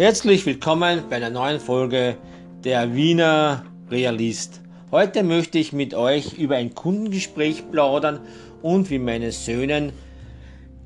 Herzlich 0.00 0.46
willkommen 0.46 1.02
bei 1.10 1.16
einer 1.16 1.28
neuen 1.28 1.60
Folge 1.60 2.16
der 2.64 2.94
Wiener 2.94 3.66
Realist. 3.90 4.62
Heute 4.90 5.22
möchte 5.22 5.58
ich 5.58 5.74
mit 5.74 5.92
euch 5.92 6.38
über 6.38 6.56
ein 6.56 6.74
Kundengespräch 6.74 7.70
plaudern 7.70 8.20
und 8.62 8.88
wie 8.88 8.98
meine 8.98 9.30
Söhne 9.30 9.92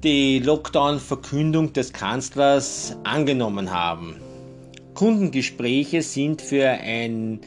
die 0.03 0.41
Lockdown-Verkündung 0.41 1.73
des 1.73 1.93
Kanzlers 1.93 2.97
angenommen 3.05 3.71
haben. 3.71 4.16
Kundengespräche 4.95 6.03
sind 6.03 6.43
für 6.43 6.69
einen 6.71 7.39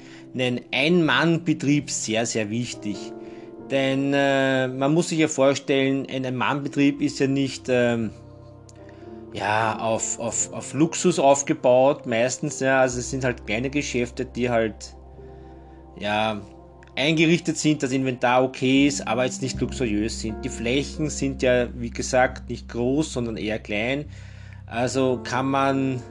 Ein-Mann-Betrieb 0.71 1.91
sehr, 1.91 2.25
sehr 2.25 2.49
wichtig. 2.49 2.95
Denn 3.69 4.13
äh, 4.13 4.69
man 4.69 4.93
muss 4.93 5.09
sich 5.09 5.19
ja 5.19 5.27
vorstellen, 5.27 6.07
ein 6.09 6.25
Ein-Mann-Betrieb 6.25 7.01
ist 7.01 7.19
ja 7.19 7.27
nicht 7.27 7.67
äh, 7.67 8.07
ja, 9.33 9.77
auf, 9.79 10.19
auf, 10.19 10.51
auf 10.53 10.73
Luxus 10.73 11.19
aufgebaut, 11.19 12.05
meistens. 12.05 12.59
Ja, 12.59 12.81
also 12.81 12.99
es 12.99 13.09
sind 13.09 13.23
halt 13.23 13.45
kleine 13.45 13.69
Geschäfte, 13.69 14.25
die 14.25 14.49
halt 14.49 14.95
ja, 15.99 16.41
eingerichtet 16.95 17.57
sind, 17.57 17.83
das 17.83 17.91
Inventar 17.91 18.43
okay 18.43 18.87
ist, 18.87 19.07
aber 19.07 19.25
jetzt 19.25 19.41
nicht 19.41 19.59
luxuriös 19.61 20.19
sind. 20.19 20.43
Die 20.43 20.49
Flächen 20.49 21.09
sind 21.09 21.43
ja, 21.43 21.67
wie 21.75 21.91
gesagt, 21.91 22.49
nicht 22.49 22.69
groß, 22.69 23.13
sondern 23.13 23.37
eher 23.37 23.59
klein. 23.59 24.05
Also 24.65 25.21
kann 25.23 25.47
man 25.47 26.01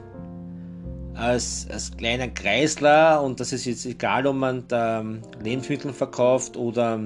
als, 1.13 1.67
als 1.71 1.95
kleiner 1.95 2.27
Kreisler, 2.27 3.21
und 3.21 3.39
das 3.39 3.51
ist 3.51 3.65
jetzt 3.65 3.85
egal, 3.85 4.27
ob 4.27 4.35
man 4.35 4.63
da 4.67 5.03
Lebensmittel 5.43 5.91
verkauft 5.91 6.55
oder 6.55 6.99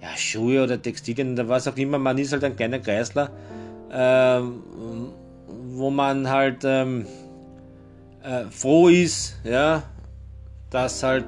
ja, 0.00 0.08
Schuhe 0.16 0.62
oder 0.62 0.80
Textilien 0.80 1.32
oder 1.32 1.48
was 1.48 1.66
auch 1.68 1.76
immer, 1.76 1.98
man 1.98 2.18
ist 2.18 2.32
halt 2.32 2.44
ein 2.44 2.56
kleiner 2.56 2.78
Kreisler, 2.78 3.30
ähm, 3.94 4.62
wo 5.46 5.90
man 5.90 6.28
halt 6.28 6.64
ähm, 6.64 7.06
äh, 8.22 8.44
froh 8.50 8.88
ist, 8.88 9.36
ja, 9.44 9.84
dass 10.70 11.02
halt 11.02 11.26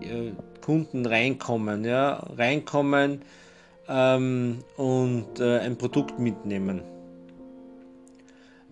äh, 0.00 0.30
Kunden 0.64 1.04
reinkommen, 1.04 1.84
ja, 1.84 2.24
reinkommen 2.36 3.22
ähm, 3.88 4.58
und 4.76 5.40
äh, 5.40 5.58
ein 5.58 5.76
Produkt 5.76 6.18
mitnehmen. 6.18 6.82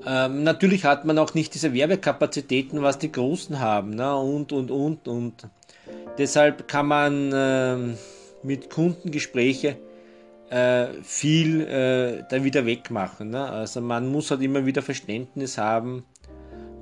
Ähm, 0.07 0.43
natürlich 0.43 0.85
hat 0.85 1.05
man 1.05 1.19
auch 1.19 1.35
nicht 1.35 1.55
diese 1.55 1.73
Werbekapazitäten, 1.73 2.83
was 2.83 2.99
die 2.99 3.11
Großen 3.11 3.59
haben, 3.59 3.91
ne? 3.91 4.17
und, 4.17 4.53
und, 4.53 4.71
und, 4.71 5.09
und. 5.09 5.49
Deshalb 6.19 6.69
kann 6.69 6.87
man 6.87 7.33
äh, 7.33 7.77
mit 8.43 8.71
Kundengespräche 8.71 9.77
äh, 10.51 10.87
viel 11.03 11.61
äh, 11.63 12.25
da 12.29 12.45
wieder 12.45 12.67
wegmachen. 12.67 13.31
Ne? 13.31 13.49
Also 13.49 13.81
man 13.81 14.11
muss 14.11 14.31
halt 14.31 14.43
immer 14.43 14.67
wieder 14.67 14.83
Verständnis 14.83 15.59
haben, 15.59 16.05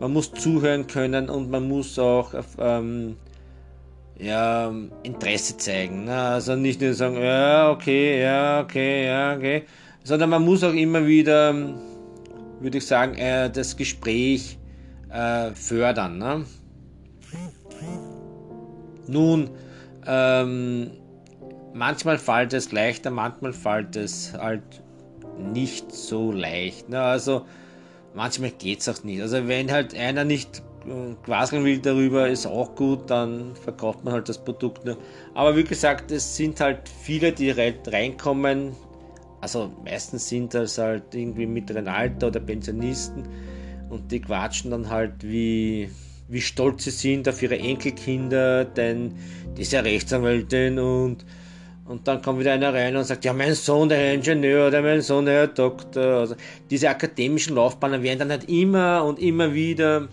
man 0.01 0.13
muss 0.13 0.33
zuhören 0.33 0.87
können 0.87 1.31
und 1.31 1.51
man 1.51 1.69
muss 1.69 1.99
auch 1.99 2.35
ähm, 2.59 3.17
ja, 4.19 4.73
Interesse 5.03 5.57
zeigen. 5.57 6.05
Ne? 6.05 6.17
Also 6.17 6.57
nicht 6.57 6.81
nur 6.81 6.95
sagen, 6.95 7.17
ja, 7.23 7.71
okay, 7.71 8.21
ja, 8.23 8.61
okay, 8.61 9.07
ja, 9.07 9.37
okay, 9.37 9.65
sondern 10.05 10.31
man 10.31 10.45
muss 10.45 10.65
auch 10.65 10.75
immer 10.75 11.07
wieder 11.07 11.55
würde 12.63 12.79
ich 12.79 12.87
sagen, 12.87 13.15
äh, 13.17 13.51
das 13.51 13.77
Gespräch 13.77 14.59
äh, 15.11 15.51
fördern. 15.51 16.19
Ne? 16.19 16.45
Nun, 19.07 19.51
ähm, 20.07 20.91
manchmal 21.75 22.19
fällt 22.19 22.53
es 22.53 22.73
leichter, 22.73 23.11
manchmal 23.11 23.53
fällt 23.53 23.97
es 23.97 24.33
halt 24.35 24.63
nicht 25.39 25.93
so 25.93 26.33
leicht. 26.33 26.89
Ne? 26.89 27.01
Also 27.01 27.47
manchmal 28.15 28.51
geht 28.51 28.81
es 28.81 28.89
auch 28.89 29.03
nicht. 29.05 29.21
Also 29.21 29.49
wenn 29.49 29.71
halt 29.71 29.95
einer 29.95 30.25
nicht 30.25 30.63
äh, 30.87 31.15
quasseln 31.25 31.65
will 31.65 31.79
darüber, 31.79 32.29
ist 32.29 32.47
auch 32.47 32.75
gut, 32.75 33.11
dann 33.11 33.55
verkauft 33.57 34.05
man 34.05 34.15
halt 34.15 34.29
das 34.29 34.43
Produkt. 34.43 34.85
Ne? 34.85 34.97
Aber 35.35 35.57
wie 35.57 35.65
gesagt, 35.65 36.11
es 36.11 36.37
sind 36.37 36.61
halt 36.61 36.89
viele, 36.89 37.33
die 37.33 37.51
reinkommen, 37.51 38.75
also 39.41 39.73
meistens 39.85 40.29
sind 40.29 40.55
das 40.55 40.79
halt 40.79 41.15
irgendwie 41.15 41.47
mittleren 41.47 41.89
Alter 41.89 42.29
oder 42.29 42.39
Pensionisten 42.39 43.25
und 43.91 44.13
die 44.13 44.21
quatschen 44.21 44.71
dann 44.71 44.89
halt, 44.89 45.15
wie, 45.23 45.91
wie 46.29 46.41
stolz 46.41 46.85
sie 46.85 46.91
sind 46.91 47.29
auf 47.29 47.43
ihre 47.43 47.59
Enkelkinder, 47.59 48.65
denn 48.65 49.17
die 49.57 49.63
ist 49.63 49.73
ja 49.73 49.81
Rechtsanwältin 49.81 50.79
und, 50.79 51.25
und 51.85 52.07
dann 52.07 52.23
kommt 52.23 52.39
wieder 52.39 52.53
einer 52.53 52.73
rein 52.73 52.97
und 52.97 53.05
sagt, 53.05 53.25
ja, 53.25 53.33
mein 53.33 53.55
Sohn, 53.55 53.89
der 53.89 54.15
Ingenieur 54.15 54.69
oder 54.69 54.83
mein 54.83 55.01
Sohn, 55.01 55.27
der 55.27 55.49
Doktor. 55.49 56.21
Also 56.21 56.37
diese 56.71 56.89
akademischen 56.89 57.57
Laufbahnen 57.57 58.03
werden 58.03 58.21
dann 58.21 58.31
halt 58.31 58.49
immer 58.49 59.05
und 59.05 59.19
immer 59.19 59.53
wieder 59.53 60.09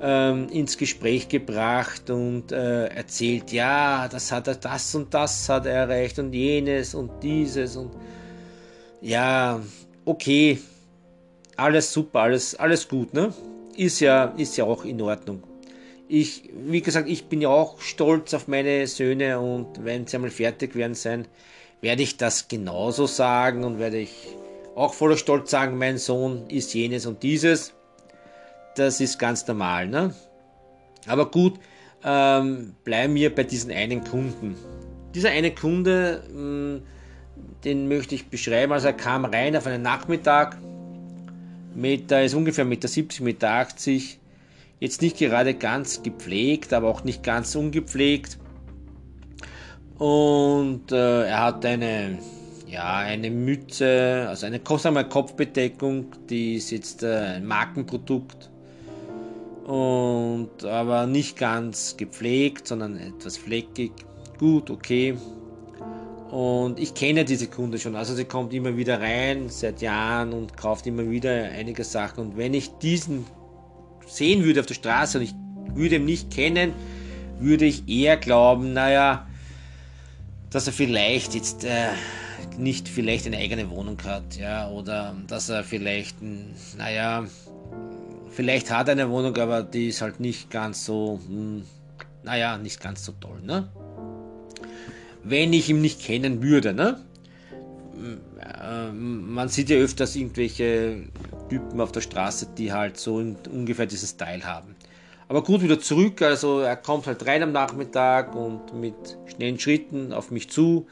ähm, 0.00 0.48
ins 0.48 0.78
Gespräch 0.78 1.28
gebracht 1.28 2.08
und 2.08 2.52
äh, 2.52 2.86
erzählt, 2.86 3.52
ja, 3.52 4.08
das 4.08 4.32
hat 4.32 4.48
er, 4.48 4.54
das 4.54 4.94
und 4.94 5.12
das 5.12 5.48
hat 5.48 5.66
er 5.66 5.72
erreicht 5.72 6.18
und 6.18 6.32
jenes 6.32 6.94
und 6.94 7.10
dieses 7.22 7.76
und 7.76 7.90
ja, 9.02 9.60
okay, 10.04 10.58
alles 11.56 11.92
super, 11.92 12.20
alles, 12.20 12.54
alles 12.54 12.88
gut, 12.88 13.12
ne? 13.12 13.32
Ist 13.76 14.00
ja, 14.00 14.24
ist 14.36 14.56
ja 14.56 14.64
auch 14.64 14.84
in 14.84 15.00
Ordnung. 15.00 15.42
Ich, 16.12 16.50
wie 16.52 16.80
gesagt, 16.80 17.08
ich 17.08 17.26
bin 17.26 17.40
ja 17.40 17.50
auch 17.50 17.80
stolz 17.80 18.34
auf 18.34 18.48
meine 18.48 18.84
Söhne 18.88 19.38
und 19.38 19.84
wenn 19.84 20.08
sie 20.08 20.16
einmal 20.16 20.32
fertig 20.32 20.74
werden 20.74 20.94
sein, 20.94 21.28
werde 21.82 22.02
ich 22.02 22.16
das 22.16 22.48
genauso 22.48 23.06
sagen 23.06 23.62
und 23.62 23.78
werde 23.78 23.98
ich 23.98 24.36
auch 24.74 24.92
voller 24.92 25.16
Stolz 25.16 25.52
sagen, 25.52 25.78
mein 25.78 25.98
Sohn 25.98 26.48
ist 26.48 26.74
jenes 26.74 27.06
und 27.06 27.22
dieses. 27.22 27.74
Das 28.74 29.00
ist 29.00 29.20
ganz 29.20 29.46
normal, 29.46 29.86
ne? 29.86 30.12
Aber 31.06 31.30
gut, 31.30 31.60
ähm, 32.04 32.74
bleiben 32.82 33.14
wir 33.14 33.34
bei 33.34 33.44
diesen 33.44 33.70
einen 33.70 34.02
Kunden. 34.02 34.56
Dieser 35.14 35.30
eine 35.30 35.54
Kunde, 35.54 36.24
mh, 36.28 36.34
hm, 36.34 36.82
den 37.64 37.88
möchte 37.88 38.14
ich 38.14 38.26
beschreiben. 38.26 38.72
Also 38.72 38.88
er 38.88 38.94
kam 38.94 39.24
rein 39.24 39.56
auf 39.56 39.66
einen 39.66 39.82
Nachmittag, 39.82 40.58
Meter, 41.74 42.24
ist 42.24 42.34
ungefähr 42.34 42.64
Meter 42.64 42.88
70, 42.88 43.20
Meter 43.20 43.50
80, 43.50 44.19
jetzt 44.80 45.02
nicht 45.02 45.18
gerade 45.18 45.54
ganz 45.54 46.02
gepflegt, 46.02 46.72
aber 46.72 46.88
auch 46.88 47.04
nicht 47.04 47.22
ganz 47.22 47.54
ungepflegt. 47.54 48.38
Und 49.98 50.90
äh, 50.90 51.26
er 51.26 51.44
hat 51.44 51.64
eine, 51.66 52.18
ja, 52.66 52.96
eine 52.96 53.30
Mütze, 53.30 54.26
also 54.26 54.46
eine 54.46 54.58
kostbare 54.58 55.06
Kopfbedeckung, 55.06 56.06
die 56.30 56.54
ist 56.54 56.70
jetzt 56.70 57.02
äh, 57.02 57.36
ein 57.36 57.46
Markenprodukt. 57.46 58.50
Und 59.66 60.64
aber 60.64 61.06
nicht 61.06 61.36
ganz 61.36 61.96
gepflegt, 61.96 62.66
sondern 62.66 62.96
etwas 62.96 63.36
fleckig. 63.36 63.92
Gut, 64.38 64.70
okay. 64.70 65.16
Und 66.30 66.80
ich 66.80 66.94
kenne 66.94 67.24
diese 67.24 67.46
Kunde 67.46 67.78
schon. 67.78 67.94
Also 67.94 68.14
sie 68.14 68.24
kommt 68.24 68.54
immer 68.54 68.76
wieder 68.76 69.00
rein 69.00 69.48
seit 69.48 69.82
Jahren 69.82 70.32
und 70.32 70.56
kauft 70.56 70.86
immer 70.86 71.08
wieder 71.08 71.30
einige 71.30 71.84
Sachen. 71.84 72.20
Und 72.24 72.36
wenn 72.36 72.54
ich 72.54 72.70
diesen 72.78 73.26
sehen 74.10 74.44
würde 74.44 74.60
auf 74.60 74.66
der 74.66 74.74
Straße 74.74 75.18
und 75.18 75.24
ich 75.24 75.34
würde 75.74 75.96
ihn 75.96 76.04
nicht 76.04 76.30
kennen, 76.30 76.72
würde 77.38 77.64
ich 77.64 77.88
eher 77.88 78.16
glauben, 78.16 78.72
naja, 78.72 79.26
dass 80.50 80.66
er 80.66 80.72
vielleicht 80.72 81.34
jetzt 81.34 81.64
äh, 81.64 81.88
nicht 82.58 82.88
vielleicht 82.88 83.26
eine 83.26 83.38
eigene 83.38 83.70
Wohnung 83.70 83.96
hat, 84.04 84.36
ja, 84.36 84.68
oder 84.68 85.14
dass 85.26 85.48
er 85.48 85.64
vielleicht, 85.64 86.16
naja, 86.76 87.24
vielleicht 88.30 88.70
hat 88.70 88.88
er 88.88 88.92
eine 88.92 89.08
Wohnung, 89.10 89.36
aber 89.36 89.62
die 89.62 89.88
ist 89.88 90.02
halt 90.02 90.20
nicht 90.20 90.50
ganz 90.50 90.84
so, 90.84 91.20
hm, 91.26 91.62
naja, 92.24 92.58
nicht 92.58 92.80
ganz 92.80 93.04
so 93.04 93.12
toll, 93.12 93.40
ne? 93.42 93.68
wenn 95.22 95.52
ich 95.52 95.68
ihn 95.68 95.80
nicht 95.80 96.00
kennen 96.00 96.42
würde. 96.42 96.72
Ne? 96.72 97.00
Ähm, 98.62 99.32
man 99.32 99.48
sieht 99.48 99.70
ja 99.70 99.76
öfters 99.76 100.16
irgendwelche 100.16 101.04
Typen 101.50 101.80
auf 101.80 101.92
der 101.92 102.00
Straße, 102.00 102.48
die 102.56 102.72
halt 102.72 102.96
so 102.96 103.16
ungefähr 103.16 103.86
diesen 103.86 104.08
Style 104.08 104.44
haben. 104.44 104.74
Aber 105.28 105.42
gut, 105.44 105.62
wieder 105.62 105.78
zurück, 105.78 106.22
also 106.22 106.60
er 106.60 106.76
kommt 106.76 107.06
halt 107.06 107.26
rein 107.26 107.42
am 107.42 107.52
Nachmittag 107.52 108.34
und 108.34 108.74
mit 108.74 109.18
schnellen 109.26 109.58
Schritten 109.58 110.12
auf 110.12 110.30
mich 110.30 110.48
zu, 110.48 110.86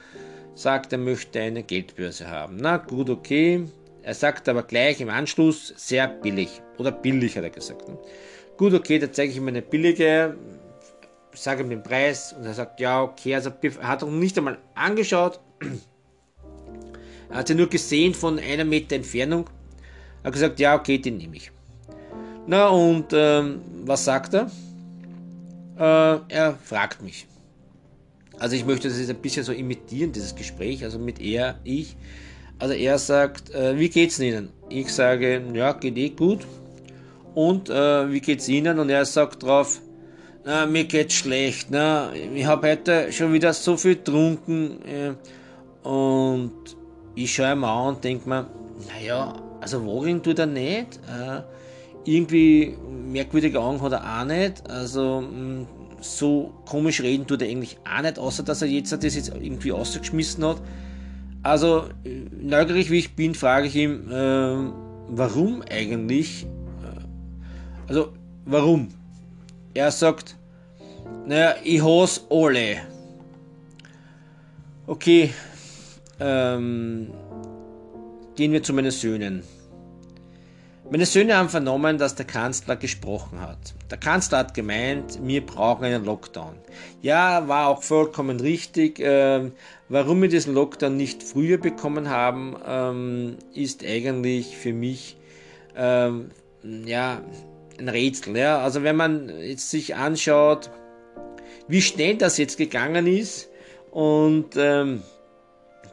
sagt, 0.55 0.93
er 0.93 0.99
möchte 0.99 1.41
eine 1.41 1.63
Geldbörse 1.63 2.29
haben. 2.29 2.59
Na 2.61 2.77
gut, 2.77 3.09
okay. 3.09 3.65
Er 4.03 4.15
sagt 4.15 4.49
aber 4.49 4.63
gleich 4.63 5.01
im 5.01 5.09
Anschluss 5.09 5.73
sehr 5.77 6.07
billig. 6.09 6.61
Oder 6.79 6.93
billig, 6.93 7.37
hat 7.37 7.45
er 7.45 7.51
gesagt. 7.51 7.89
Ne? 7.89 7.99
Gut, 8.57 8.75
okay, 8.75 8.99
da 8.99 9.11
zeige 9.11 9.33
ich 9.33 9.39
ihm 9.39 9.49
eine 9.49 9.63
billige 9.63 10.37
sage 11.39 11.63
ihm 11.63 11.71
den 11.71 11.83
Preis 11.83 12.33
und 12.33 12.45
er 12.45 12.55
sagt, 12.55 12.81
ja, 12.81 13.03
okay, 13.03 13.35
also 13.35 13.51
er 13.63 13.89
hat 13.89 14.03
ihn 14.03 14.19
nicht 14.19 14.37
einmal 14.39 14.59
angeschaut. 14.75 15.41
Er 17.31 17.37
hat 17.37 17.49
sie 17.49 17.55
nur 17.55 17.69
gesehen 17.69 18.15
von 18.15 18.39
einer 18.39 18.65
Meter 18.65 18.97
Entfernung. 18.97 19.51
Er 20.23 20.29
hat 20.29 20.33
gesagt, 20.33 20.61
ja, 20.61 20.75
okay, 20.75 20.99
den 20.99 21.17
nehme 21.17 21.37
ich. 21.37 21.51
Na 22.47 22.69
und 22.69 23.07
ähm, 23.13 23.61
was 23.85 24.05
sagt 24.05 24.35
er? 24.35 24.51
Äh, 25.79 26.21
er 26.29 26.59
fragt 26.63 27.03
mich. 27.03 27.27
Also 28.39 28.57
ich 28.57 28.65
möchte 28.65 28.89
das 28.89 28.99
jetzt 28.99 29.11
ein 29.11 29.17
bisschen 29.17 29.45
so 29.45 29.53
imitieren, 29.53 30.13
dieses 30.13 30.35
Gespräch, 30.35 30.85
also 30.85 30.99
mit 30.99 31.21
er, 31.21 31.59
ich. 31.65 31.97
Also 32.59 32.75
er 32.75 32.99
sagt, 32.99 33.51
äh, 33.51 33.79
wie 33.79 33.89
geht's 33.89 34.19
Ihnen? 34.19 34.51
Ich 34.69 34.93
sage, 34.93 35.43
ja, 35.55 35.73
geht 35.73 35.97
eh 35.97 36.11
gut. 36.11 36.47
und 37.35 37.71
äh, 37.71 38.11
wie 38.11 38.21
geht's 38.21 38.49
Ihnen? 38.49 38.81
Und 38.81 38.91
er 38.91 39.05
sagt 39.05 39.45
drauf, 39.45 39.81
na, 40.45 40.67
mir 40.67 40.85
geht's 40.85 41.15
schlecht, 41.15 41.71
ne? 41.71 42.11
ich 42.35 42.47
habe 42.47 42.71
heute 42.71 43.13
schon 43.13 43.33
wieder 43.33 43.53
so 43.53 43.77
viel 43.77 43.95
getrunken 43.95 44.81
äh, 44.83 45.87
und 45.87 46.77
ich 47.15 47.33
schaue 47.33 47.53
ihm 47.53 47.65
an 47.65 47.95
und 47.95 48.03
denke 48.03 48.29
mir, 48.29 48.47
naja, 48.89 49.35
also 49.75 49.85
worin 49.85 50.23
tut 50.23 50.39
er 50.39 50.47
nicht. 50.47 50.99
Äh, 51.09 51.43
irgendwie 52.05 52.75
merkwürdige 53.07 53.61
Augen 53.61 53.83
hat 53.83 53.93
er 53.93 54.21
auch 54.21 54.25
nicht. 54.25 54.69
Also 54.71 55.21
mh, 55.21 55.29
hm, 55.29 55.67
so 56.01 56.55
komisch 56.65 57.03
reden 57.03 57.27
tut 57.27 57.43
er 57.43 57.49
eigentlich 57.49 57.79
auch 57.85 58.03
nicht, 58.03 58.19
außer 58.19 58.43
dass 58.43 58.63
er 58.63 58.69
jetzt 58.69 58.93
das 58.93 59.15
jetzt 59.15 59.29
irgendwie 59.29 59.73
ausgeschmissen 59.73 60.45
hat. 60.45 60.63
Also 61.43 61.85
neugierig 62.41 62.91
wie 62.91 62.99
ich 62.99 63.15
bin, 63.15 63.35
frage 63.35 63.67
ich 63.67 63.77
ihn, 63.77 64.11
äh, 64.11 64.71
warum 65.09 65.63
eigentlich? 65.71 66.45
Äh, 66.45 67.89
also 67.89 68.13
warum? 68.47 68.89
Er 69.75 69.91
sagt, 69.91 70.37
naja, 71.27 71.57
ich 71.63 71.83
hasse 71.83 72.23
alle. 72.31 72.79
Okay, 74.87 75.31
ähm, 76.21 77.09
gehen 78.39 78.53
wir 78.53 78.63
zu 78.63 78.73
meinen 78.73 78.93
Söhnen. 78.93 79.43
Meine 80.91 81.05
Söhne 81.05 81.37
haben 81.37 81.51
vernommen, 81.51 81.99
dass 81.99 82.15
der 82.15 82.25
Kanzler 82.25 82.75
gesprochen 82.77 83.43
hat. 83.43 83.75
Der 83.91 83.99
Kanzler 83.99 84.39
hat 84.39 84.55
gemeint, 84.55 85.19
wir 85.23 85.45
brauchen 85.45 85.85
einen 85.85 86.03
Lockdown. 86.03 86.55
Ja, 87.03 87.47
war 87.47 87.69
auch 87.69 87.83
vollkommen 87.83 88.41
richtig. 88.41 88.99
Ähm, 88.99 89.53
warum 89.91 90.23
wir 90.23 90.31
diesen 90.31 90.55
Lockdown 90.55 90.97
nicht 90.97 91.23
früher 91.23 91.59
bekommen 91.59 92.09
haben, 92.09 92.57
ähm, 92.67 93.37
ist 93.53 93.85
eigentlich 93.85 94.57
für 94.57 94.73
mich 94.73 95.19
ähm, 95.77 96.31
ja, 96.63 97.21
ein 97.79 97.91
Rätsel. 97.91 98.39
Ja? 98.39 98.63
Also 98.63 98.83
wenn 98.83 98.97
man 98.97 99.29
jetzt 99.29 99.69
sich 99.69 99.95
anschaut, 99.95 100.71
wie 101.69 101.83
schnell 101.83 102.17
das 102.17 102.39
jetzt 102.39 102.57
gegangen 102.57 103.07
ist 103.07 103.51
und 103.91 104.57
ähm, 104.57 105.03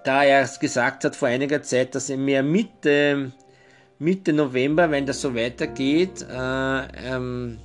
da 0.05 0.23
er 0.23 0.47
gesagt 0.61 1.03
hat 1.03 1.17
vor 1.17 1.27
einiger 1.27 1.61
Zeit, 1.63 1.95
dass 1.95 2.09
er 2.09 2.15
mehr 2.15 2.43
Mitte 2.43 3.33
Mitte 3.99 4.33
November, 4.33 4.91
wenn 4.91 5.05
das 5.05 5.21
so 5.21 5.35
weitergeht, 5.35 6.25
äh, 6.29 7.15
ähm, 7.15 7.57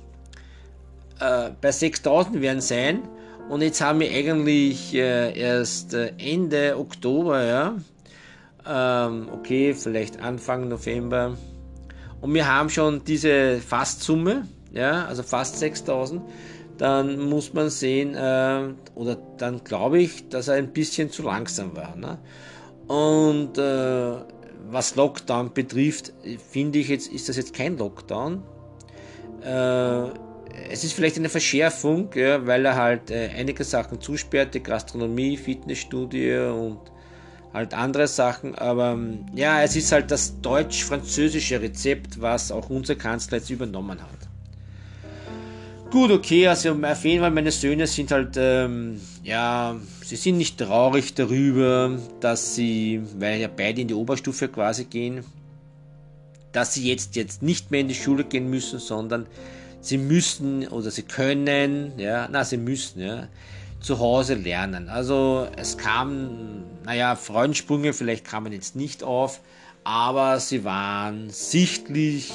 äh, 1.19 1.51
bei 1.59 1.71
6000 1.71 2.41
werden 2.41 2.61
sein. 2.61 3.01
Und 3.49 3.61
jetzt 3.61 3.81
haben 3.81 3.99
wir 3.99 4.09
eigentlich 4.11 4.93
äh, 4.93 5.37
erst 5.37 5.93
äh, 5.93 6.13
Ende 6.17 6.77
Oktober, 6.77 7.43
ja. 7.43 7.75
Ähm, 8.65 9.27
okay, 9.33 9.73
vielleicht 9.73 10.21
Anfang 10.21 10.69
November. 10.69 11.37
Und 12.21 12.33
wir 12.33 12.47
haben 12.47 12.69
schon 12.69 13.03
diese 13.03 13.59
Fastsumme, 13.59 14.47
ja, 14.71 15.05
also 15.05 15.23
fast 15.23 15.59
6000. 15.59 16.21
Dann 16.77 17.19
muss 17.19 17.53
man 17.53 17.69
sehen, 17.69 18.15
äh, 18.15 18.69
oder 18.95 19.17
dann 19.37 19.63
glaube 19.63 19.99
ich, 19.99 20.29
dass 20.29 20.47
er 20.47 20.55
ein 20.55 20.71
bisschen 20.71 21.11
zu 21.11 21.23
langsam 21.23 21.75
war. 21.75 21.95
Ne? 21.95 22.19
Und 22.87 23.57
äh, 23.57 24.40
was 24.69 24.95
Lockdown 24.95 25.53
betrifft, 25.53 26.13
finde 26.51 26.79
ich 26.79 26.89
jetzt, 26.89 27.11
ist 27.11 27.29
das 27.29 27.37
jetzt 27.37 27.53
kein 27.53 27.77
Lockdown. 27.77 28.43
Äh, 29.43 30.09
es 30.69 30.83
ist 30.83 30.93
vielleicht 30.93 31.17
eine 31.17 31.29
Verschärfung, 31.29 32.09
ja, 32.13 32.45
weil 32.45 32.65
er 32.65 32.75
halt 32.75 33.11
äh, 33.11 33.29
einige 33.35 33.63
Sachen 33.63 34.01
zusperrte, 34.01 34.59
Gastronomie, 34.59 35.37
Fitnessstudio 35.37 36.53
und 36.53 36.79
halt 37.53 37.73
andere 37.73 38.07
Sachen. 38.07 38.55
Aber 38.55 38.97
ja, 39.33 39.61
es 39.63 39.75
ist 39.75 39.91
halt 39.91 40.11
das 40.11 40.39
deutsch-französische 40.41 41.61
Rezept, 41.61 42.21
was 42.21 42.51
auch 42.51 42.69
unser 42.69 42.95
Kanzler 42.95 43.37
jetzt 43.37 43.49
übernommen 43.49 44.01
hat. 44.01 44.30
Gut, 45.91 46.09
okay, 46.09 46.47
also 46.47 46.71
auf 46.71 47.03
jeden 47.03 47.19
Fall, 47.19 47.31
meine 47.31 47.51
Söhne 47.51 47.85
sind 47.85 48.11
halt, 48.11 48.35
ähm, 48.37 49.01
ja, 49.23 49.75
sie 50.01 50.15
sind 50.15 50.37
nicht 50.37 50.57
traurig 50.57 51.15
darüber, 51.15 51.99
dass 52.21 52.55
sie, 52.55 53.01
weil 53.19 53.41
ja 53.41 53.49
beide 53.49 53.81
in 53.81 53.89
die 53.89 53.93
Oberstufe 53.93 54.47
quasi 54.47 54.85
gehen, 54.85 55.25
dass 56.53 56.75
sie 56.75 56.87
jetzt, 56.87 57.17
jetzt 57.17 57.43
nicht 57.43 57.71
mehr 57.71 57.81
in 57.81 57.89
die 57.89 57.95
Schule 57.95 58.23
gehen 58.23 58.49
müssen, 58.49 58.79
sondern 58.79 59.27
sie 59.81 59.97
müssen 59.97 60.65
oder 60.69 60.91
sie 60.91 61.03
können, 61.03 61.91
ja, 61.97 62.29
na, 62.31 62.45
sie 62.45 62.55
müssen, 62.55 63.01
ja, 63.01 63.27
zu 63.81 63.99
Hause 63.99 64.35
lernen. 64.35 64.87
Also 64.87 65.45
es 65.57 65.77
kam, 65.77 66.63
naja, 66.85 67.17
Freundsprünge 67.17 67.91
vielleicht 67.91 68.23
kamen 68.23 68.53
jetzt 68.53 68.77
nicht 68.77 69.03
auf, 69.03 69.41
aber 69.83 70.39
sie 70.39 70.63
waren 70.63 71.29
sichtlich 71.31 72.31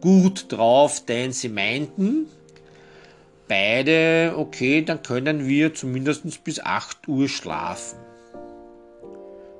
gut 0.00 0.50
drauf, 0.50 1.04
denn 1.04 1.32
sie 1.32 1.48
meinten, 1.48 2.26
beide, 3.48 4.34
okay, 4.36 4.82
dann 4.82 5.02
können 5.02 5.46
wir 5.46 5.74
zumindest 5.74 6.44
bis 6.44 6.60
8 6.60 7.08
Uhr 7.08 7.28
schlafen. 7.28 7.98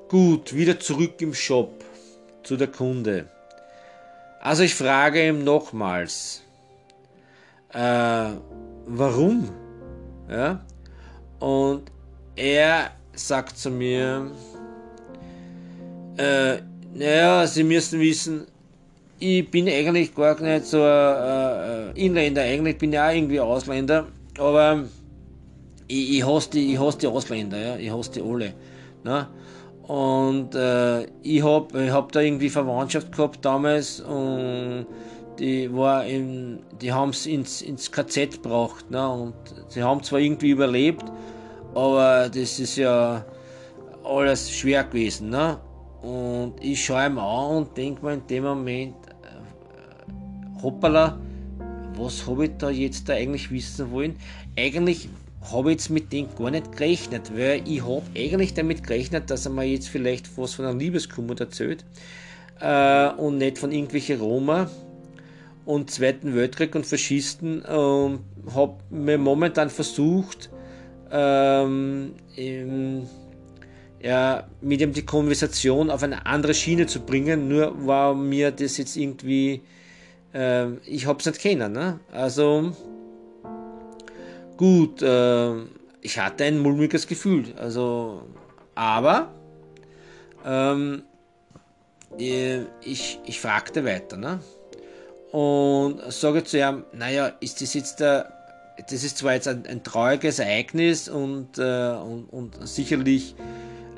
Gut, 0.09 0.55
wieder 0.55 0.81
zurück 0.81 1.21
im 1.21 1.35
Shop 1.35 1.85
zu 2.43 2.57
der 2.57 2.69
Kunde. 2.69 3.29
Also 4.41 4.63
ich 4.63 4.75
frage 4.75 5.29
ihm 5.29 5.45
nochmals, 5.45 6.43
äh, 7.73 8.31
warum? 8.87 9.49
Ja? 10.29 10.65
Und 11.39 11.91
er 12.37 12.91
sagt 13.13 13.59
zu 13.59 13.71
mir, 13.71 14.31
äh, 16.17 16.59
naja, 16.93 17.47
Sie 17.47 17.65
müssen 17.65 18.01
wissen, 18.01 18.47
ich 19.21 19.51
bin 19.51 19.69
eigentlich 19.69 20.15
gar 20.15 20.41
nicht 20.41 20.67
so 20.67 20.79
äh, 20.79 21.91
Inländer, 21.93 22.43
eigentlich 22.43 22.79
bin 22.79 22.93
ich 22.93 22.99
auch 22.99 23.13
irgendwie 23.13 23.39
Ausländer, 23.39 24.07
aber 24.39 24.85
ich, 25.87 26.19
ich 26.19 26.27
hasse 26.27 26.51
die, 26.51 26.73
ich 26.73 26.81
hasse 26.81 26.99
die 26.99 27.07
Ausländer, 27.07 27.59
ja, 27.59 27.77
ich 27.77 27.93
hasse 27.93 28.13
die 28.13 28.23
alle. 28.23 28.55
Ne? 29.05 29.29
Und 29.83 30.55
äh, 30.55 31.05
ich 31.23 31.43
habe 31.43 31.85
ich 31.85 31.91
hab 31.91 32.13
da 32.13 32.21
irgendwie 32.21 32.49
Verwandtschaft 32.49 33.13
gehabt 33.13 33.45
damals 33.45 34.01
und 34.01 34.87
die 35.39 35.75
war 35.75 36.07
in, 36.07 36.61
die 36.81 36.93
haben 36.93 37.11
es 37.11 37.27
ins, 37.27 37.61
ins 37.61 37.91
KZ 37.91 38.43
gebracht. 38.43 38.91
Ne? 38.91 39.09
Und 39.09 39.35
sie 39.69 39.83
haben 39.83 40.03
zwar 40.03 40.21
irgendwie 40.21 40.51
überlebt, 40.51 41.05
aber 41.75 42.29
das 42.29 42.59
ist 42.59 42.77
ja 42.77 43.25
alles 44.05 44.51
schwer 44.51 44.85
gewesen. 44.85 45.31
Ne? 45.31 45.59
Und 46.03 46.55
ich 46.61 46.85
schaue 46.85 47.07
ihm 47.07 47.19
an 47.19 47.57
und 47.57 47.77
denke 47.77 48.05
mir 48.05 48.15
in 48.15 48.27
dem 48.27 48.45
Moment, 48.45 48.95
hoppala, 50.63 51.21
was 51.97 52.27
habe 52.27 52.47
ich 52.47 52.53
da 52.59 52.71
jetzt 52.71 53.09
da 53.09 53.15
eigentlich 53.15 53.51
wissen 53.51 53.91
wollen? 53.91 54.17
Eigentlich 54.57 55.09
habe 55.53 55.71
ich 55.71 55.77
jetzt 55.77 55.91
mit 55.91 56.13
dem 56.13 56.29
gar 56.37 56.51
nicht 56.51 56.73
gerechnet, 56.73 57.33
weil 57.35 57.63
ich 57.67 57.83
habe 57.83 58.03
eigentlich 58.17 58.55
damit 58.55 58.83
gerechnet, 58.83 59.31
dass 59.31 59.47
er 59.47 59.53
mir 59.53 59.65
jetzt 59.65 59.89
vielleicht 59.89 60.37
was 60.37 60.55
von 60.55 60.67
einer 60.67 60.79
Liebeskummer 60.79 61.39
erzählt 61.39 61.85
äh, 62.61 63.09
und 63.11 63.39
nicht 63.39 63.59
von 63.59 63.73
irgendwelchen 63.73 64.21
Roma 64.21 64.71
und 65.65 65.91
Zweiten 65.91 66.35
Weltkrieg 66.35 66.75
und 66.75 66.87
Faschisten 66.87 67.63
und 67.63 68.21
habe 68.55 68.77
mir 68.91 69.19
momentan 69.19 69.71
versucht, 69.71 70.51
ähm, 71.11 72.13
im, 72.37 73.07
ja, 74.03 74.49
mit 74.61 74.81
ihm 74.81 74.93
die 74.93 75.05
Konversation 75.05 75.91
auf 75.91 76.03
eine 76.03 76.27
andere 76.27 76.55
Schiene 76.55 76.87
zu 76.87 77.01
bringen, 77.01 77.49
nur 77.49 77.87
war 77.87 78.15
mir 78.15 78.51
das 78.51 78.77
jetzt 78.79 78.97
irgendwie 78.97 79.63
äh, 80.35 80.73
ich 80.87 81.07
hab's 81.07 81.27
nicht 81.27 81.41
kennen. 81.41 81.73
Ne? 81.73 82.01
Also 82.13 82.73
gut, 84.57 85.03
äh, 85.03 85.55
ich 86.01 86.19
hatte 86.19 86.45
ein 86.45 86.59
mulmiges 86.59 87.07
Gefühl. 87.07 87.45
Also, 87.57 88.23
aber 88.75 89.31
ähm, 90.45 91.03
ich, 92.19 93.19
ich 93.25 93.41
fragte 93.41 93.85
weiter. 93.85 94.17
Ne? 94.17 94.41
Und 95.33 96.01
sage 96.13 96.45
zu 96.45 96.59
ihm, 96.59 96.85
naja, 96.93 97.33
ist 97.41 97.63
das 97.63 97.75
jetzt 97.75 98.01
der, 98.01 98.33
das 98.89 99.05
ist 99.05 99.19
zwar 99.19 99.35
jetzt 99.35 99.47
ein, 99.47 99.65
ein 99.67 99.83
trauriges 99.85 100.39
Ereignis 100.39 101.09
und, 101.09 101.59
äh, 101.59 101.93
und, 101.93 102.25
und, 102.31 102.69
sicherlich 102.69 103.35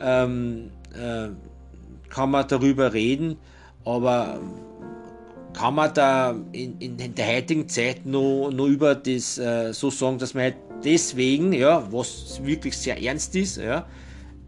ähm, 0.01 0.71
äh, 0.95 1.29
kann 2.11 2.31
man 2.31 2.47
darüber 2.49 2.93
reden, 2.93 3.39
aber 3.85 4.41
kann 5.55 5.75
man 5.75 5.93
da 5.95 6.35
in, 6.53 6.79
in 6.79 7.15
der 7.15 7.37
heutigen 7.37 7.69
Zeit 7.69 8.07
nur, 8.07 8.51
nur 8.51 8.69
über 8.69 8.95
das 8.95 9.39
äh, 9.39 9.73
so 9.73 9.91
sagen, 9.91 10.19
dass 10.19 10.35
man 10.35 10.45
halt 10.45 10.57
deswegen, 10.85 11.53
ja, 11.53 11.87
was 11.93 12.41
wirklich 12.45 12.77
sehr 12.77 13.03
ernst 13.03 13.37
ist, 13.37 13.59
ja, 13.59 13.87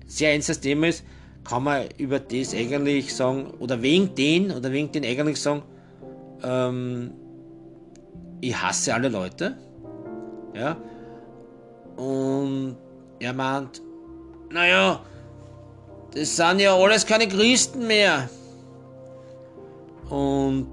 sehr 0.06 0.32
ernstes 0.32 0.60
Thema 0.60 0.88
ist, 0.88 1.04
kann 1.44 1.62
man 1.62 1.84
über 1.98 2.18
das 2.18 2.54
eigentlich 2.54 3.14
sagen, 3.14 3.52
oder 3.58 3.82
wegen 3.82 4.14
den, 4.14 4.50
oder 4.50 4.72
wegen 4.72 4.90
den 4.92 5.04
eigentlich 5.04 5.40
sagen, 5.40 5.62
ähm, 6.42 7.10
ich 8.40 8.56
hasse 8.56 8.94
alle 8.94 9.08
Leute, 9.08 9.56
ja, 10.54 10.76
und 11.96 12.76
er 13.20 13.32
meint, 13.32 13.82
naja, 14.50 15.00
das 16.14 16.36
sind 16.36 16.60
ja 16.60 16.74
alles 16.74 17.06
keine 17.06 17.28
Christen 17.28 17.86
mehr. 17.86 18.28
Und 20.14 20.70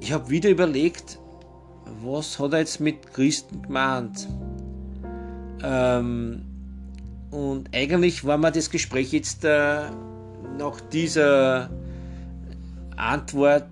ich 0.00 0.10
habe 0.10 0.28
wieder 0.30 0.50
überlegt, 0.50 1.20
was 2.02 2.40
hat 2.40 2.52
er 2.52 2.58
jetzt 2.58 2.80
mit 2.80 3.12
Christen 3.12 3.62
gemeint? 3.62 4.26
Ähm, 5.62 6.44
und 7.30 7.72
eigentlich 7.72 8.24
war 8.24 8.36
mir 8.36 8.50
das 8.50 8.68
Gespräch 8.70 9.12
jetzt 9.12 9.44
äh, 9.44 9.90
nach 10.58 10.80
dieser 10.92 11.70
Antwort 12.96 13.68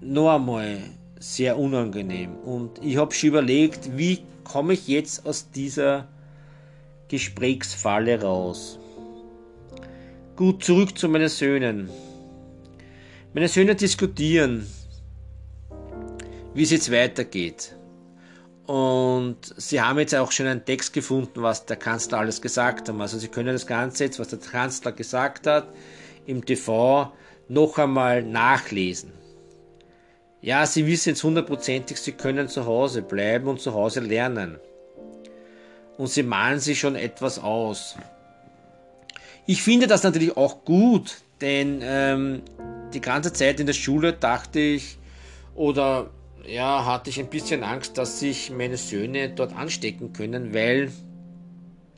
noch 0.00 0.34
einmal 0.34 0.78
sehr 1.20 1.56
unangenehm. 1.56 2.34
Und 2.38 2.82
ich 2.82 2.96
habe 2.96 3.14
schon 3.14 3.28
überlegt, 3.28 3.96
wie 3.96 4.24
komme 4.42 4.72
ich 4.72 4.88
jetzt 4.88 5.26
aus 5.26 5.48
dieser 5.52 6.08
Gesprächsfalle 7.06 8.20
raus. 8.20 8.80
Gut, 10.34 10.64
zurück 10.64 10.98
zu 10.98 11.08
meinen 11.08 11.28
Söhnen. 11.28 11.88
Meine 13.34 13.48
Söhne 13.48 13.74
diskutieren, 13.74 14.64
wie 16.54 16.62
es 16.62 16.70
jetzt 16.70 16.92
weitergeht. 16.92 17.74
Und 18.64 19.38
sie 19.56 19.80
haben 19.80 19.98
jetzt 19.98 20.14
auch 20.14 20.30
schon 20.30 20.46
einen 20.46 20.64
Text 20.64 20.92
gefunden, 20.92 21.42
was 21.42 21.66
der 21.66 21.76
Kanzler 21.76 22.18
alles 22.18 22.40
gesagt 22.40 22.88
hat. 22.88 23.00
Also 23.00 23.18
sie 23.18 23.26
können 23.26 23.52
das 23.52 23.66
Ganze 23.66 24.04
jetzt, 24.04 24.20
was 24.20 24.28
der 24.28 24.38
Kanzler 24.38 24.92
gesagt 24.92 25.48
hat, 25.48 25.66
im 26.26 26.46
TV 26.46 27.12
noch 27.48 27.76
einmal 27.76 28.22
nachlesen. 28.22 29.10
Ja, 30.40 30.64
sie 30.64 30.86
wissen 30.86 31.08
jetzt 31.08 31.24
hundertprozentig, 31.24 31.96
sie 31.96 32.12
können 32.12 32.48
zu 32.48 32.66
Hause 32.66 33.02
bleiben 33.02 33.48
und 33.48 33.60
zu 33.60 33.74
Hause 33.74 33.98
lernen. 33.98 34.60
Und 35.98 36.06
sie 36.06 36.22
malen 36.22 36.60
sich 36.60 36.78
schon 36.78 36.94
etwas 36.94 37.40
aus. 37.40 37.96
Ich 39.44 39.64
finde 39.64 39.88
das 39.88 40.04
natürlich 40.04 40.36
auch 40.36 40.64
gut, 40.64 41.16
denn 41.40 41.80
ähm, 41.82 42.42
die 42.94 43.00
ganze 43.00 43.32
Zeit 43.32 43.60
in 43.60 43.66
der 43.66 43.74
Schule 43.74 44.12
dachte 44.12 44.60
ich, 44.60 44.98
oder 45.54 46.10
ja, 46.46 46.84
hatte 46.84 47.10
ich 47.10 47.18
ein 47.18 47.28
bisschen 47.28 47.62
Angst, 47.62 47.98
dass 47.98 48.20
sich 48.20 48.50
meine 48.50 48.76
Söhne 48.76 49.30
dort 49.30 49.54
anstecken 49.54 50.12
können, 50.12 50.54
weil 50.54 50.90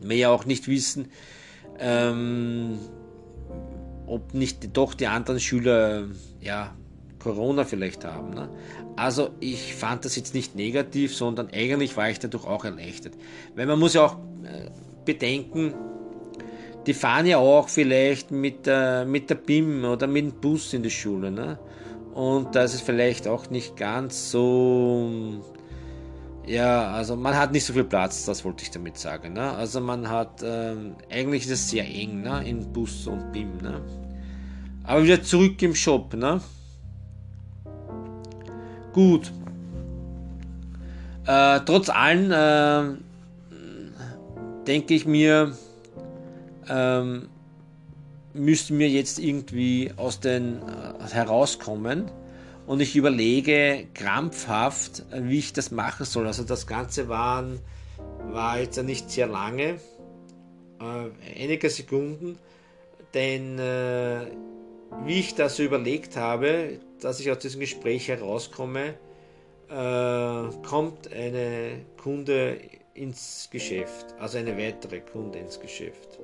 wir 0.00 0.16
ja 0.16 0.30
auch 0.30 0.44
nicht 0.44 0.68
wissen, 0.68 1.10
ähm, 1.78 2.78
ob 4.06 4.34
nicht 4.34 4.76
doch 4.76 4.94
die 4.94 5.06
anderen 5.06 5.40
Schüler 5.40 6.04
ja 6.40 6.74
Corona 7.18 7.64
vielleicht 7.64 8.04
haben. 8.04 8.34
Ne? 8.34 8.48
Also 8.94 9.30
ich 9.40 9.74
fand 9.74 10.04
das 10.04 10.16
jetzt 10.16 10.34
nicht 10.34 10.54
negativ, 10.54 11.14
sondern 11.14 11.48
eigentlich 11.50 11.96
war 11.96 12.08
ich 12.08 12.18
dadurch 12.18 12.46
auch 12.46 12.64
erleichtert. 12.64 13.14
Weil 13.56 13.66
man 13.66 13.78
muss 13.78 13.94
ja 13.94 14.06
auch 14.06 14.16
äh, 14.44 14.70
bedenken, 15.04 15.74
die 16.86 16.94
fahren 16.94 17.26
ja 17.26 17.38
auch 17.38 17.68
vielleicht 17.68 18.30
mit 18.30 18.66
der, 18.66 19.04
mit 19.04 19.28
der 19.28 19.34
BIM 19.34 19.84
oder 19.84 20.06
mit 20.06 20.24
dem 20.24 20.32
Bus 20.40 20.72
in 20.72 20.82
die 20.82 20.90
Schule. 20.90 21.30
Ne? 21.30 21.58
Und 22.14 22.54
da 22.54 22.62
ist 22.62 22.80
vielleicht 22.80 23.26
auch 23.26 23.50
nicht 23.50 23.76
ganz 23.76 24.30
so. 24.30 25.42
Ja, 26.46 26.92
also 26.92 27.16
man 27.16 27.36
hat 27.36 27.50
nicht 27.50 27.64
so 27.64 27.72
viel 27.72 27.82
Platz, 27.82 28.24
das 28.24 28.44
wollte 28.44 28.62
ich 28.62 28.70
damit 28.70 28.96
sagen. 28.96 29.32
Ne? 29.32 29.50
Also 29.50 29.80
man 29.80 30.08
hat, 30.08 30.44
ähm, 30.44 30.94
eigentlich 31.10 31.44
ist 31.46 31.50
es 31.50 31.70
sehr 31.70 31.84
eng 31.84 32.22
ne? 32.22 32.48
in 32.48 32.72
Bus 32.72 33.08
und 33.08 33.32
BIM. 33.32 33.58
Ne? 33.60 33.80
Aber 34.84 35.02
wieder 35.02 35.20
zurück 35.20 35.60
im 35.62 35.74
Shop. 35.74 36.14
Ne? 36.14 36.40
Gut. 38.92 39.32
Äh, 41.26 41.60
trotz 41.66 41.88
allem 41.88 42.30
äh, 42.30 42.96
denke 44.68 44.94
ich 44.94 45.04
mir, 45.04 45.52
ähm, 46.68 47.28
müssten 48.34 48.78
wir 48.78 48.88
jetzt 48.88 49.18
irgendwie 49.18 49.92
aus 49.96 50.20
den 50.20 50.58
äh, 50.62 51.12
herauskommen 51.12 52.10
und 52.66 52.80
ich 52.80 52.96
überlege 52.96 53.86
krampfhaft, 53.94 55.04
wie 55.12 55.38
ich 55.38 55.52
das 55.52 55.70
machen 55.70 56.04
soll. 56.04 56.26
Also 56.26 56.44
das 56.44 56.66
Ganze 56.66 57.08
waren, 57.08 57.60
war 58.30 58.58
jetzt 58.58 58.82
nicht 58.82 59.10
sehr 59.10 59.26
lange, 59.26 59.78
äh, 60.80 61.40
einige 61.42 61.70
Sekunden, 61.70 62.38
denn 63.14 63.58
äh, 63.58 64.26
wie 65.04 65.20
ich 65.20 65.34
das 65.34 65.56
so 65.56 65.62
überlegt 65.62 66.16
habe, 66.16 66.78
dass 67.00 67.20
ich 67.20 67.30
aus 67.30 67.38
diesem 67.38 67.60
Gespräch 67.60 68.08
herauskomme, 68.08 68.94
äh, 69.68 70.66
kommt 70.66 71.12
eine 71.12 71.84
Kunde 71.96 72.58
ins 72.94 73.48
Geschäft, 73.50 74.14
also 74.18 74.38
eine 74.38 74.56
weitere 74.56 75.00
Kunde 75.00 75.38
ins 75.38 75.60
Geschäft. 75.60 76.20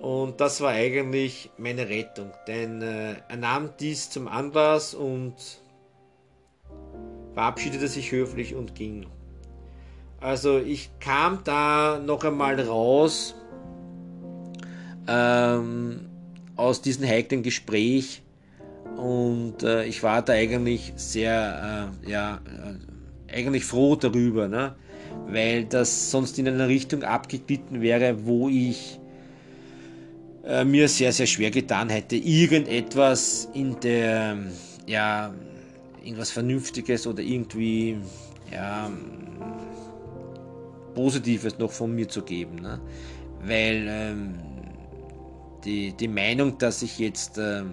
Und 0.00 0.40
das 0.40 0.60
war 0.60 0.70
eigentlich 0.70 1.50
meine 1.56 1.88
Rettung, 1.88 2.30
denn 2.46 2.82
äh, 2.82 3.14
er 3.28 3.36
nahm 3.36 3.70
dies 3.80 4.10
zum 4.10 4.28
Anlass 4.28 4.94
und 4.94 5.34
verabschiedete 7.32 7.88
sich 7.88 8.12
höflich 8.12 8.54
und 8.54 8.74
ging. 8.74 9.06
Also 10.20 10.58
ich 10.58 10.90
kam 11.00 11.40
da 11.44 12.00
noch 12.04 12.24
einmal 12.24 12.60
raus 12.60 13.34
ähm, 15.08 16.08
aus 16.56 16.82
diesem 16.82 17.06
heiklen 17.06 17.42
Gespräch 17.42 18.22
und 18.96 19.62
äh, 19.62 19.84
ich 19.84 20.02
war 20.02 20.22
da 20.22 20.32
eigentlich 20.32 20.92
sehr, 20.96 21.92
äh, 22.04 22.10
ja, 22.10 22.40
äh, 22.46 23.34
eigentlich 23.34 23.64
froh 23.64 23.96
darüber, 23.96 24.48
ne? 24.48 24.74
weil 25.26 25.64
das 25.64 26.10
sonst 26.10 26.38
in 26.38 26.48
eine 26.48 26.68
Richtung 26.68 27.02
abgeglitten 27.02 27.82
wäre, 27.82 28.24
wo 28.26 28.48
ich 28.48 29.00
äh, 30.46 30.64
mir 30.64 30.88
sehr, 30.88 31.12
sehr 31.12 31.26
schwer 31.26 31.50
getan 31.50 31.88
hätte, 31.88 32.16
irgendetwas 32.16 33.48
in 33.52 33.78
der, 33.80 34.38
ja, 34.86 35.34
irgendwas 36.02 36.30
Vernünftiges 36.30 37.06
oder 37.06 37.22
irgendwie, 37.22 37.98
ja, 38.52 38.90
Positives 40.94 41.58
noch 41.58 41.72
von 41.72 41.94
mir 41.94 42.08
zu 42.08 42.22
geben. 42.22 42.56
Ne? 42.56 42.80
Weil 43.44 43.86
ähm, 43.88 44.34
die, 45.64 45.92
die 45.92 46.08
Meinung, 46.08 46.56
dass 46.58 46.82
ich 46.82 46.98
jetzt 46.98 47.38
ähm, 47.38 47.72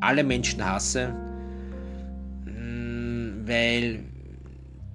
alle 0.00 0.22
Menschen 0.22 0.64
hasse, 0.64 1.14
mh, 2.44 2.52
mm, 2.52 3.48
weil 3.48 4.04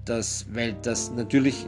das, 0.05 0.45
weil 0.53 0.75
das 0.81 1.11
natürlich 1.11 1.67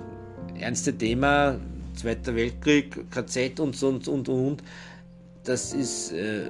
ernste 0.60 0.98
Thema 0.98 1.60
Zweiter 1.96 2.36
Weltkrieg, 2.36 3.10
KZ 3.12 3.60
und 3.60 3.75
so 3.75 3.90
und 3.90 4.08
und 4.08 4.30
und. 4.30 4.64
Das 5.44 5.74
ist, 5.74 6.12
äh, 6.12 6.50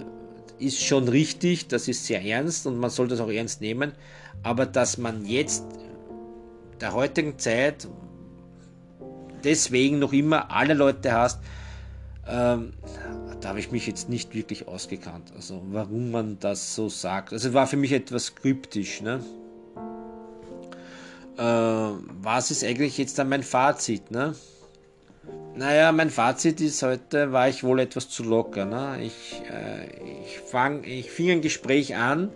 ist 0.60 0.82
schon 0.82 1.08
richtig, 1.08 1.68
das 1.68 1.88
ist 1.88 2.06
sehr 2.06 2.24
ernst 2.24 2.66
und 2.66 2.80
man 2.80 2.90
soll 2.90 3.08
das 3.08 3.20
auch 3.20 3.30
ernst 3.30 3.62
nehmen. 3.62 3.92
Aber 4.44 4.66
dass 4.66 4.98
man 4.98 5.26
jetzt 5.26 5.66
der 6.80 6.94
heutigen 6.94 7.38
Zeit 7.40 7.88
deswegen 9.44 10.00
noch 10.00 10.14
immer 10.14 10.52
alle 10.52 10.74
Leute 10.74 11.12
hasst, 11.12 11.40
ähm, 12.28 12.74
da 13.42 13.50
habe 13.50 13.60
ich 13.60 13.72
mich 13.72 13.86
jetzt 13.86 14.10
nicht 14.10 14.34
wirklich 14.34 14.68
ausgekannt. 14.68 15.32
Also 15.36 15.62
warum 15.70 16.12
man 16.12 16.40
das 16.40 16.74
so 16.74 16.90
sagt. 16.90 17.34
Also 17.34 17.54
war 17.54 17.68
für 17.68 17.78
mich 17.78 17.92
etwas 17.92 18.34
kryptisch. 18.34 19.02
Ne? 19.02 19.24
Äh, 21.38 21.42
was 21.42 22.50
ist 22.50 22.64
eigentlich 22.64 22.98
jetzt 22.98 23.20
dann 23.20 23.30
mein 23.30 23.44
Fazit? 23.44 24.10
Ne? 24.10 24.36
Naja, 25.58 25.94
mein 25.94 26.10
Fazit 26.10 26.60
ist 26.60 26.84
heute, 26.84 27.32
war 27.32 27.48
ich 27.48 27.64
wohl 27.64 27.80
etwas 27.80 28.10
zu 28.10 28.24
locker. 28.24 28.66
Ne? 28.66 29.02
Ich, 29.04 29.42
äh, 29.50 29.86
ich, 30.26 30.40
fang, 30.40 30.84
ich 30.84 31.10
fing 31.10 31.32
ein 31.32 31.42
Gespräch 31.42 31.96
an, 31.96 32.30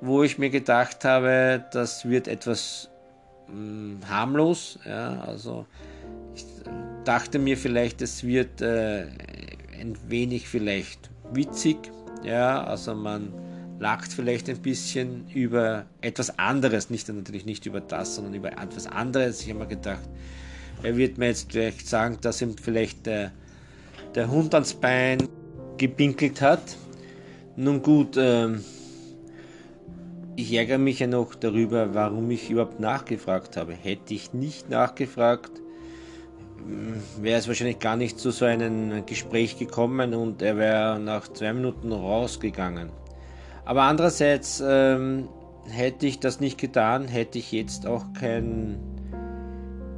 wo 0.00 0.24
ich 0.24 0.36
mir 0.36 0.50
gedacht 0.50 1.04
habe, 1.04 1.64
das 1.72 2.08
wird 2.08 2.26
etwas 2.26 2.90
mh, 3.46 3.54
hm, 3.54 3.98
harmlos. 4.08 4.80
Ja? 4.84 5.20
Also 5.20 5.66
ich 6.34 6.44
dachte 7.04 7.38
mir 7.38 7.56
vielleicht, 7.56 8.02
es 8.02 8.24
wird 8.24 8.60
äh, 8.62 9.02
ein 9.80 9.96
wenig 10.08 10.48
vielleicht 10.48 11.08
witzig. 11.32 11.76
Ja, 12.24 12.64
also 12.64 12.96
man 12.96 13.32
lacht 13.78 14.12
vielleicht 14.12 14.48
ein 14.50 14.58
bisschen 14.58 15.28
über 15.30 15.86
etwas 16.00 16.38
anderes, 16.38 16.90
nicht 16.90 17.08
natürlich 17.08 17.46
nicht 17.46 17.64
über 17.64 17.80
das, 17.80 18.16
sondern 18.16 18.34
über 18.34 18.50
etwas 18.52 18.88
anderes. 18.88 19.40
Ich 19.40 19.50
habe 19.50 19.60
mir 19.60 19.68
gedacht, 19.68 20.08
er 20.82 20.96
wird 20.96 21.18
mir 21.18 21.26
jetzt 21.26 21.50
gleich 21.50 21.84
sagen, 21.86 22.18
dass 22.20 22.42
ihm 22.42 22.56
vielleicht 22.56 23.06
der, 23.06 23.32
der 24.14 24.30
Hund 24.30 24.54
ans 24.54 24.74
Bein 24.74 25.18
gepinkelt 25.76 26.40
hat. 26.40 26.76
Nun 27.56 27.82
gut, 27.82 28.16
ähm, 28.18 28.64
ich 30.36 30.52
ärgere 30.54 30.78
mich 30.78 31.00
ja 31.00 31.06
noch 31.06 31.34
darüber, 31.34 31.94
warum 31.94 32.30
ich 32.30 32.50
überhaupt 32.50 32.80
nachgefragt 32.80 33.56
habe. 33.56 33.74
Hätte 33.74 34.14
ich 34.14 34.32
nicht 34.32 34.70
nachgefragt, 34.70 35.50
hm, 36.56 37.02
wäre 37.20 37.38
es 37.38 37.48
wahrscheinlich 37.48 37.78
gar 37.78 37.96
nicht 37.96 38.18
zu 38.18 38.30
so 38.30 38.44
einem 38.44 39.04
Gespräch 39.06 39.58
gekommen 39.58 40.14
und 40.14 40.40
er 40.42 40.56
wäre 40.56 40.98
nach 40.98 41.28
zwei 41.28 41.52
Minuten 41.52 41.92
rausgegangen. 41.92 42.90
Aber 43.64 43.82
andererseits 43.82 44.62
ähm, 44.66 45.28
hätte 45.68 46.06
ich 46.06 46.20
das 46.20 46.40
nicht 46.40 46.58
getan, 46.58 47.06
hätte 47.06 47.38
ich 47.38 47.52
jetzt 47.52 47.86
auch 47.86 48.04
kein 48.18 48.78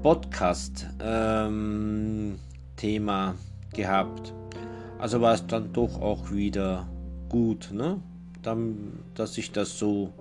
Podcast-Thema 0.02 1.48
ähm, 3.30 3.38
gehabt. 3.74 4.34
Also 4.98 5.20
war 5.20 5.34
es 5.34 5.46
dann 5.46 5.72
doch 5.72 6.00
auch 6.00 6.30
wieder 6.30 6.88
gut, 7.28 7.70
ne? 7.72 8.00
Dann, 8.42 9.04
dass 9.14 9.38
ich 9.38 9.52
das 9.52 9.78
so 9.78 10.12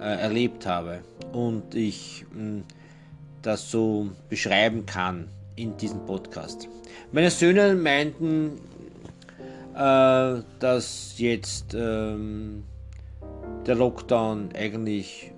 äh, 0.00 0.20
erlebt 0.20 0.66
habe 0.66 1.00
und 1.32 1.74
ich 1.74 2.24
mh, 2.32 2.40
hm, 2.40 2.64
das 3.42 3.70
so 3.70 4.10
beschreiben 4.28 4.86
kann 4.86 5.28
in 5.56 5.76
diesem 5.76 6.04
Podcast. 6.06 6.68
Meine 7.12 7.30
Söhne 7.30 7.74
meinten, 7.74 8.52
äh, 9.74 10.42
dass 10.60 11.14
jetzt 11.18 11.74
ähm, 11.74 12.64
der 13.66 13.74
Lockdown 13.74 14.50
eigentlich 14.54 15.32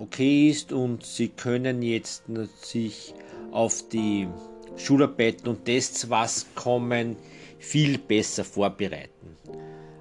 okay 0.00 0.48
ist 0.48 0.72
und 0.72 1.04
sie 1.04 1.28
können 1.28 1.82
jetzt 1.82 2.24
sich 2.62 3.14
auf 3.52 3.88
die 3.88 4.28
Schularbeiten 4.76 5.48
und 5.48 5.64
Tests, 5.66 6.08
was 6.08 6.46
kommen, 6.54 7.16
viel 7.58 7.98
besser 7.98 8.44
vorbereiten. 8.44 9.36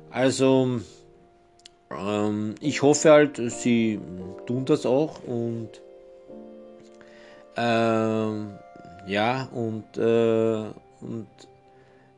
Also 0.10 0.80
ähm, 1.92 2.56
ich 2.62 2.82
hoffe 2.82 3.12
halt, 3.12 3.42
sie 3.52 4.00
tun 4.46 4.66
das 4.66 4.86
auch 4.86 5.24
und 5.24 5.70
ähm, 7.58 8.52
ja 9.08 9.50
und, 9.52 9.98
äh, 9.98 10.72
und 11.02 11.28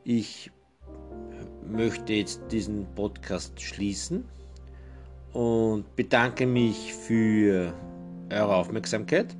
ich 0.04 0.50
möchte 1.66 2.12
jetzt 2.12 2.42
diesen 2.50 2.86
Podcast 2.94 3.60
schließen 3.60 4.24
und 5.32 5.96
bedanke 5.96 6.46
mich 6.46 6.94
für 6.94 7.72
eure 8.30 8.56
Aufmerksamkeit. 8.56 9.36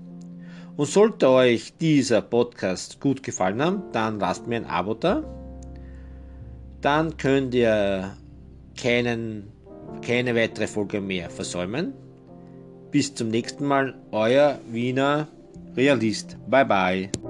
Und 0.76 0.86
sollte 0.86 1.28
euch 1.28 1.74
dieser 1.76 2.22
Podcast 2.22 3.00
gut 3.00 3.22
gefallen 3.22 3.62
haben, 3.62 3.82
dann 3.92 4.18
lasst 4.18 4.46
mir 4.46 4.56
ein 4.56 4.66
Abo 4.66 4.94
da. 4.94 5.22
Dann 6.80 7.16
könnt 7.16 7.54
ihr 7.54 8.16
keinen, 8.80 9.52
keine 10.04 10.34
weitere 10.34 10.66
Folge 10.66 11.00
mehr 11.00 11.30
versäumen. 11.30 11.92
Bis 12.90 13.14
zum 13.14 13.28
nächsten 13.28 13.66
Mal, 13.66 13.94
euer 14.10 14.58
Wiener 14.70 15.28
Realist. 15.76 16.36
Bye 16.48 16.66
bye. 16.66 17.21